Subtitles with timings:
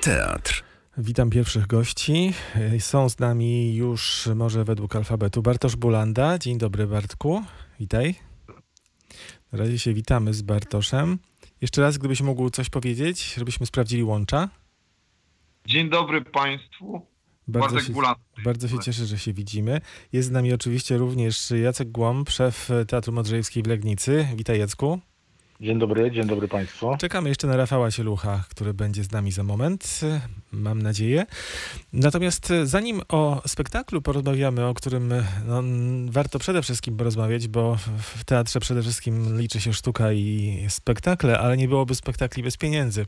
[0.00, 0.64] Teatr.
[0.98, 2.34] Witam pierwszych gości.
[2.78, 6.38] Są z nami już może według alfabetu Bartosz Bulanda.
[6.38, 7.42] Dzień dobry Bartku,
[7.80, 8.14] witaj.
[9.52, 11.18] Na razie się witamy z Bartoszem.
[11.60, 14.48] Jeszcze raz, gdybyś mógł coś powiedzieć, żebyśmy sprawdzili łącza.
[15.66, 17.06] Dzień dobry Państwu.
[17.48, 18.14] Bardzo Bartek się, Bulan.
[18.44, 19.80] bardzo się cieszę, że się widzimy.
[20.12, 24.28] Jest z nami oczywiście również Jacek Głąb, szef Teatru Modrzejewskiej w Legnicy.
[24.36, 25.00] Witaj Jacku.
[25.60, 26.96] Dzień dobry, dzień dobry Państwu.
[26.98, 30.00] Czekamy jeszcze na Rafała Sielucha, który będzie z nami za moment,
[30.52, 31.26] mam nadzieję.
[31.92, 35.14] Natomiast zanim o spektaklu porozmawiamy, o którym
[35.46, 35.62] no,
[36.10, 41.56] warto przede wszystkim porozmawiać, bo w teatrze przede wszystkim liczy się sztuka i spektakle, ale
[41.56, 43.06] nie byłoby spektakli bez pieniędzy.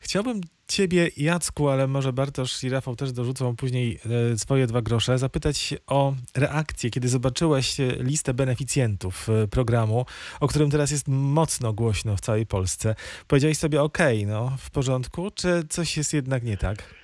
[0.00, 3.98] Chciałbym Ciebie, Jacku, ale może Bartosz i Rafał też dorzucą później
[4.32, 10.06] e, swoje dwa grosze, zapytać o reakcję, kiedy zobaczyłeś e, listę beneficjentów e, programu,
[10.40, 12.94] o którym teraz jest mocno głośno w całej Polsce.
[13.28, 16.94] Powiedziałeś sobie, okej, no w porządku, czy coś jest jednak nie tak?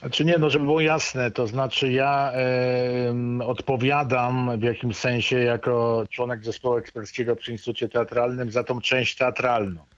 [0.00, 6.04] Znaczy nie, no żeby było jasne, to znaczy ja em, odpowiadam w jakimś sensie jako
[6.10, 9.91] członek zespołu eksperckiego przy Instytucie Teatralnym za tą część teatralną.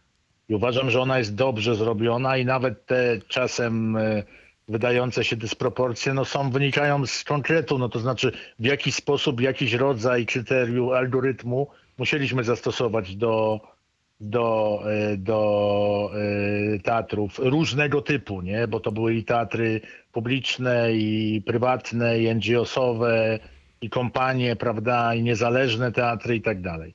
[0.48, 4.23] I uważam, że ona jest dobrze zrobiona i nawet te czasem e,
[4.69, 9.72] wydające się dysproporcje no są, wynikają z konkretu, no to znaczy w jaki sposób, jakiś
[9.72, 11.67] rodzaj kryterium, algorytmu
[11.98, 13.61] musieliśmy zastosować do,
[14.20, 16.11] do, e, do
[16.75, 18.69] e, teatrów różnego typu, nie?
[18.69, 19.81] bo to były i teatry
[20.12, 23.39] publiczne, i prywatne, i NGO-sowe,
[23.81, 26.95] i kompanie, prawda, i niezależne teatry i tak dalej.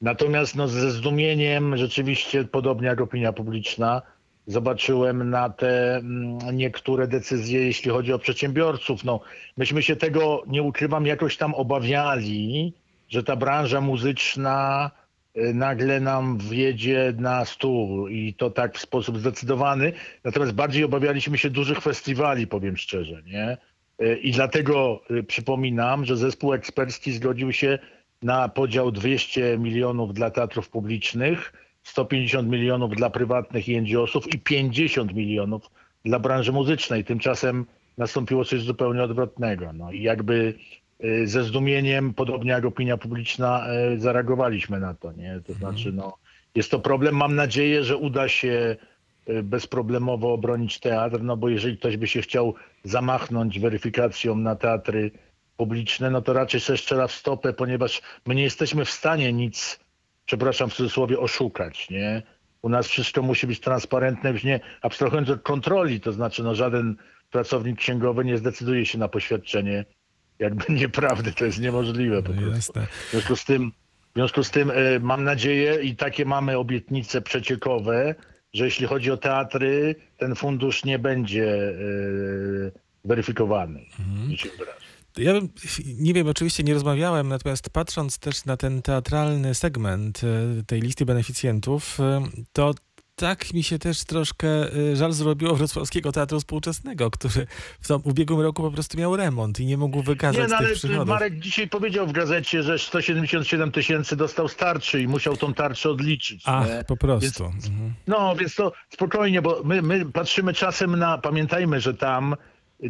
[0.00, 4.02] Natomiast no, ze zdumieniem, rzeczywiście, podobnie jak opinia publiczna,
[4.46, 9.04] zobaczyłem na te mm, niektóre decyzje, jeśli chodzi o przedsiębiorców.
[9.04, 9.20] No,
[9.56, 12.72] myśmy się tego, nie ukrywam, jakoś tam obawiali,
[13.08, 14.90] że ta branża muzyczna
[15.36, 19.92] y, nagle nam wjedzie na stół i to tak w sposób zdecydowany.
[20.24, 23.56] Natomiast bardziej obawialiśmy się dużych festiwali, powiem szczerze, nie?
[24.02, 27.78] Y, I dlatego y, przypominam, że zespół ekspercki zgodził się
[28.22, 35.14] na podział 200 milionów dla teatrów publicznych, 150 milionów dla prywatnych i NGO-sów i 50
[35.14, 35.70] milionów
[36.04, 37.04] dla branży muzycznej.
[37.04, 37.66] Tymczasem
[37.98, 39.72] nastąpiło coś zupełnie odwrotnego.
[39.72, 40.54] No i jakby
[41.04, 45.12] y, ze zdumieniem, podobnie jak opinia publiczna, y, zareagowaliśmy na to.
[45.12, 45.40] Nie?
[45.46, 46.16] To znaczy, no,
[46.54, 47.16] jest to problem.
[47.16, 48.76] Mam nadzieję, że uda się
[49.28, 52.54] y, bezproblemowo obronić teatr, no bo jeżeli ktoś by się chciał
[52.84, 55.10] zamachnąć weryfikacją na teatry
[55.60, 59.80] publiczne, no to raczej sobie strzela w stopę, ponieważ my nie jesteśmy w stanie nic,
[60.26, 62.22] przepraszam w cudzysłowie, oszukać, nie?
[62.62, 66.96] U nas wszystko musi być transparentne, już nie abstrahując od kontroli, to znaczy no żaden
[67.30, 69.84] pracownik księgowy nie zdecyduje się na poświadczenie
[70.38, 72.80] jakby nieprawdy, to jest niemożliwe po No prostu.
[72.80, 73.72] W związku z tym,
[74.10, 78.14] w związku z tym e, mam nadzieję i takie mamy obietnice przeciekowe,
[78.54, 83.80] że jeśli chodzi o teatry, ten fundusz nie będzie e, weryfikowany.
[83.98, 84.36] Mhm.
[85.16, 85.48] Ja bym,
[85.98, 91.06] nie wiem, oczywiście nie rozmawiałem, natomiast patrząc też na ten teatralny segment e, tej listy
[91.06, 92.22] beneficjentów, e,
[92.52, 92.74] to
[93.20, 97.46] tak mi się też troszkę e, żal zrobiło Wrocławskiego Teatru Współczesnego, który
[97.80, 100.74] w tym ubiegłym roku po prostu miał remont i nie mógł wykazać Nie, no ale
[100.74, 101.08] przychodów.
[101.08, 105.90] Marek dzisiaj powiedział w gazecie, że 177 tysięcy dostał z tarczy i musiał tą tarczę
[105.90, 106.42] odliczyć.
[106.46, 106.84] Ach, nie?
[106.84, 107.44] po prostu.
[107.44, 107.94] Mhm.
[108.06, 112.36] No, więc to spokojnie, bo my, my patrzymy czasem na, pamiętajmy, że tam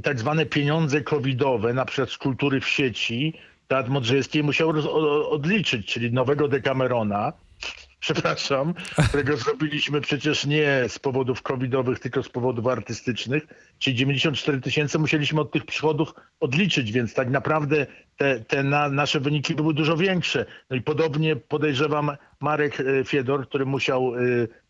[0.03, 3.34] tak zwane pieniądze covidowe, na przykład z kultury w sieci,
[3.69, 4.87] Teatr Modrzejewski musiał roz,
[5.31, 7.33] odliczyć, czyli nowego Decamerona,
[8.00, 8.75] przepraszam,
[9.09, 13.47] którego zrobiliśmy przecież nie z powodów covidowych, tylko z powodów artystycznych,
[13.79, 17.87] czyli 94 tysięcy musieliśmy od tych przychodów odliczyć, więc tak naprawdę
[18.17, 20.47] te, te na, nasze wyniki były dużo większe.
[20.71, 24.19] No i podobnie podejrzewam Marek e, Fiedor, który musiał, e,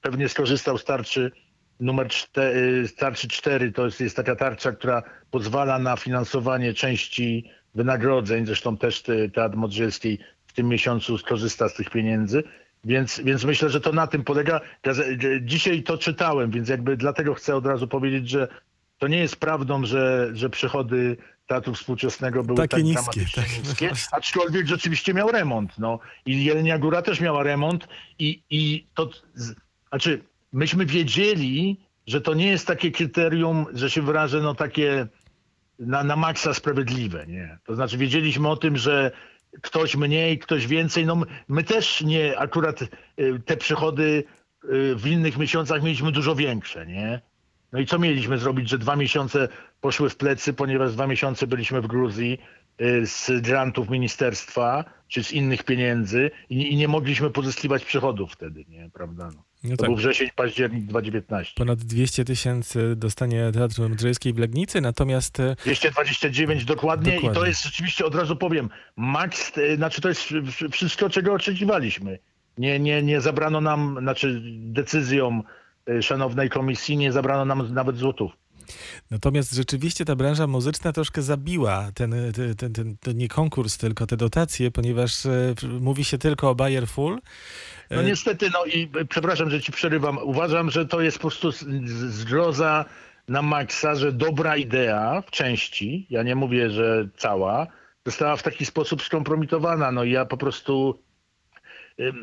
[0.00, 1.30] pewnie skorzystał z tarczy
[1.80, 8.46] numer 4, tarczy 4, to jest, jest taka tarcza, która pozwala na finansowanie części wynagrodzeń,
[8.46, 12.42] zresztą też te- Teatr Modrzejewski w tym miesiącu skorzysta z tych pieniędzy,
[12.84, 14.60] więc, więc myślę, że to na tym polega.
[15.40, 18.48] Dzisiaj to czytałem, więc jakby dlatego chcę od razu powiedzieć, że
[18.98, 21.16] to nie jest prawdą, że, że przychody
[21.46, 23.58] Teatru Współczesnego były Takie tak niskie, tak.
[23.58, 25.78] niskie, aczkolwiek rzeczywiście miał remont.
[25.78, 25.98] No.
[26.26, 27.88] I Jelenia Góra też miała remont
[28.18, 29.10] i, i to,
[29.90, 30.20] znaczy
[30.52, 35.06] myśmy wiedzieli, że to nie jest takie kryterium, że się wyrażę, no takie
[35.78, 37.58] na, na maksa sprawiedliwe, nie?
[37.64, 39.10] To znaczy wiedzieliśmy o tym, że
[39.62, 42.88] ktoś mniej, ktoś więcej, no my, też nie, akurat y,
[43.46, 44.24] te przychody
[44.64, 47.20] y, w innych miesiącach mieliśmy dużo większe, nie?
[47.72, 49.48] No i co mieliśmy zrobić, że dwa miesiące
[49.80, 52.38] poszły w plecy, ponieważ dwa miesiące byliśmy w Gruzji
[52.80, 58.64] y, z grantów ministerstwa czy z innych pieniędzy i, i nie mogliśmy pozyskiwać przychodów wtedy,
[58.68, 58.90] nie?
[58.92, 59.30] Prawda?
[59.34, 59.49] No.
[59.64, 59.86] No To tak.
[59.86, 61.52] był wrzesień, październik 2019.
[61.56, 67.40] Ponad 200 tysięcy dostanie Teatr Modrzejskiej w Legnicy, natomiast e, 229 dokładnie, i Dokładnie.
[67.40, 72.18] to jest rzeczywiście, od razu powiem, maks, e, znaczy to jest wsz- wszystko, czego oczekiwaliśmy.
[72.58, 75.42] Nie, nie, nie zabrano nam, znaczy decyzją
[75.88, 78.32] e, szanownej komisji nie zabrano nam nawet złotów.
[79.10, 82.14] Natomiast rzeczywiście ta branża muzyczna troszkę zabiła ten,
[82.56, 86.88] ten, ten, ten nie konkurs, tylko te dotacje, ponieważ e, mówi się tylko o Bayer
[86.88, 87.18] Full.
[87.90, 90.18] No E, niestety, no i e, przepraszam, że ci przerywam.
[90.18, 91.50] Uważam, że to jest po prostu
[92.08, 92.84] zgroza
[93.28, 97.66] na maksa, że dobra idea w części, ja nie mówię, że cała,
[98.06, 99.92] została w taki sposób skompromitowana.
[99.92, 101.02] No i ja po prostu,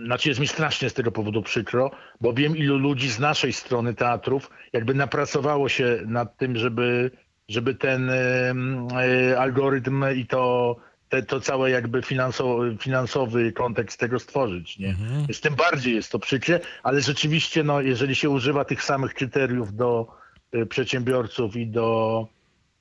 [0.06, 1.92] znaczy jest mi strasznie z tego powodu przykro,
[2.22, 7.12] bo wiem ilu ludzi z naszej strony teatrów jakby napracowało się nad tym, żeby,
[7.50, 10.76] żeby ten y, algorytm i to,
[11.10, 14.90] te, to całe jakby finansowy, finansowy kontekst tego stworzyć, nie?
[14.90, 15.20] mhm.
[15.28, 19.76] Więc tym bardziej jest to przykre, ale rzeczywiście, no, jeżeli się używa tych samych kryteriów
[19.76, 20.08] do
[20.56, 22.28] y, przedsiębiorców i do,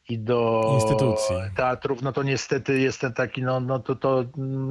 [0.09, 1.37] i do Instytucji.
[1.57, 4.25] teatrów, no to niestety jest ten taki, no, no to, to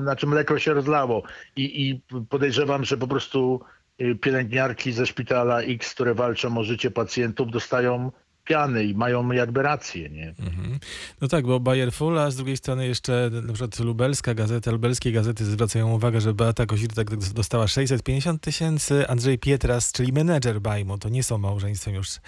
[0.04, 1.24] na czym mleko się rozlało.
[1.56, 3.62] I, I podejrzewam, że po prostu
[4.02, 8.12] y, pielęgniarki ze szpitala X, które walczą o życie pacjentów, dostają
[8.46, 10.30] piany i mają jakby rację, nie?
[10.30, 10.80] Mhm.
[11.22, 15.12] No tak, bo Bayer Full, a z drugiej strony jeszcze na przykład lubelska gazeta, lubelskie
[15.12, 21.10] gazety zwracają uwagę, że Beata Kozitek dostała 650 tysięcy, Andrzej Pietras, czyli menedżer Bajmu, to
[21.10, 22.20] nie są małżeństwem już, y,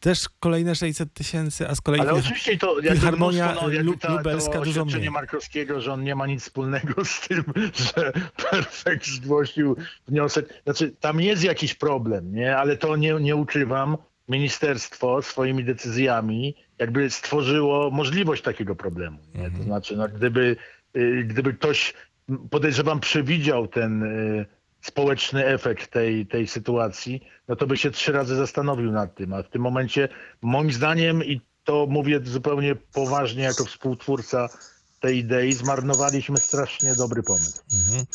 [0.00, 2.00] też kolejne 600 tysięcy, a z kolei...
[2.00, 5.10] Ale oczywiście to jakby Filharmonia mnóstwo, no, jakby ta, lubelska to dużo mniej.
[5.10, 8.12] Markowskiego, że on nie ma nic wspólnego z tym, że
[8.50, 9.76] Perfekt zgłosił
[10.08, 10.62] wniosek.
[10.64, 12.56] Znaczy, tam jest jakiś problem, nie?
[12.56, 13.96] Ale to nie, nie ukrywam.
[14.30, 19.18] Ministerstwo swoimi decyzjami jakby stworzyło możliwość takiego problemu.
[19.34, 19.40] Nie?
[19.40, 19.64] To Mhm.
[19.64, 20.56] znaczy, no, gdyby,
[20.96, 21.94] y, gdyby ktoś,
[22.50, 24.46] podejrzewam, przewidział ten y,
[24.80, 29.32] społeczny efekt tej, tej sytuacji, no to by się trzy razy zastanowił nad tym.
[29.34, 30.08] A w tym momencie,
[30.42, 34.48] moim zdaniem, i to mówię zupełnie poważnie jako współtwórca
[35.00, 37.62] tej idei, zmarnowaliśmy strasznie dobry pomysł.
[37.72, 38.06] Mhm.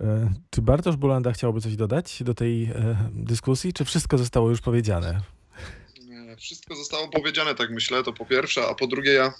[0.00, 4.60] E, Czy Bartosz Bulanda chciałby coś dodać do tej e, dyskusji, czy wszystko zostało już
[4.60, 5.20] powiedziane?
[6.38, 9.34] Wszystko zostało powiedziane, tak myślę, to po pierwsze, a po drugie ja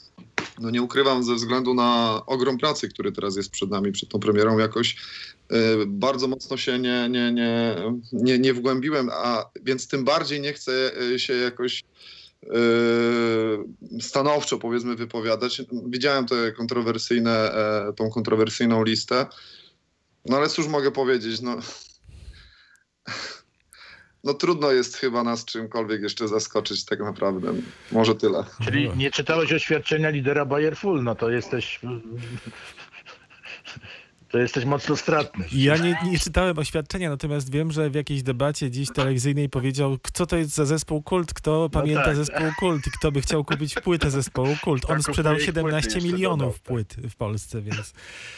[0.60, 4.18] no nie ukrywam ze względu na ogrom pracy, który teraz jest przed nami, przed tą
[4.18, 4.96] premierą jakoś
[5.52, 5.56] y,
[5.86, 7.76] bardzo mocno się nie, nie, nie,
[8.12, 11.84] nie, nie wgłębiłem, a więc tym bardziej nie chcę się jakoś
[14.00, 15.62] stanowczo powiedzmy wypowiadać.
[15.86, 19.26] Widziałem te kontrowersyjne, e, tą kontrowersyjną listę,
[20.26, 21.56] no ale cóż mogę powiedzieć, no
[24.24, 27.52] no trudno jest chyba nas czymkolwiek jeszcze zaskoczyć tak naprawdę.
[27.92, 28.44] Może tyle.
[28.64, 31.80] Czyli nie czytałeś oświadczenia lidera Bayer Full, no to jesteś...
[34.28, 35.44] To jesteś mocno stratny.
[35.52, 40.26] Ja nie, nie czytałem oświadczenia, natomiast wiem, że w jakiejś debacie dziś telewizyjnej powiedział, co
[40.26, 42.16] to jest za zespół Kult, kto pamięta tak.
[42.16, 44.84] zespół Kult i kto by chciał kupić płytę zespołu Kult.
[44.84, 46.62] On Tak, sprzedał kupuje ich płyty 17 jeszcze milionów dodał, tak.
[46.62, 47.92] płyt w Polsce, więc